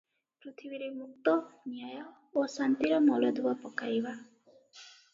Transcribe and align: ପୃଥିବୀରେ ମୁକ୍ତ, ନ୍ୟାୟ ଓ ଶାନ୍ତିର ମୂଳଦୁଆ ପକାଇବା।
ପୃଥିବୀରେ 0.45 0.87
ମୁକ୍ତ, 0.93 1.35
ନ୍ୟାୟ 1.75 2.03
ଓ 2.41 2.49
ଶାନ୍ତିର 2.57 3.01
ମୂଳଦୁଆ 3.13 3.57
ପକାଇବା। 3.63 4.19